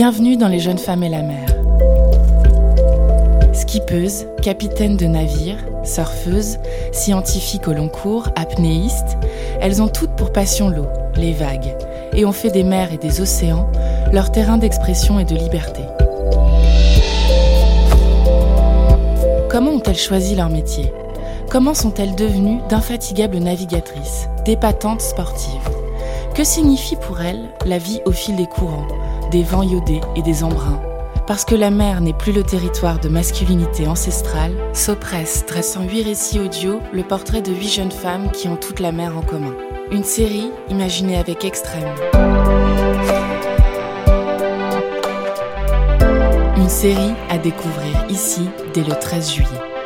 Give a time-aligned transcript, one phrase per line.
[0.00, 1.44] Bienvenue dans Les jeunes femmes et la mer.
[3.52, 6.58] Skippeuses, capitaines de navires, surfeuses,
[6.92, 9.18] scientifiques au long cours, apnéistes,
[9.60, 11.74] elles ont toutes pour passion l'eau, les vagues,
[12.12, 13.68] et ont fait des mers et des océans
[14.12, 15.82] leur terrain d'expression et de liberté.
[19.50, 20.92] Comment ont-elles choisi leur métier?
[21.50, 25.68] Comment sont-elles devenues d'infatigables navigatrices, d'épatantes sportives?
[26.34, 28.86] Que signifie pour elles la vie au fil des courants,
[29.30, 30.80] des vents iodés et des embruns
[31.26, 36.40] Parce que la mer n'est plus le territoire de masculinité ancestrale, s'oppresse, dressant huit récits
[36.40, 39.54] audio, le portrait de huit jeunes femmes qui ont toute la mer en commun.
[39.90, 41.94] Une série imaginée avec extrême.
[46.56, 49.77] Une série à découvrir ici dès le 13 juillet.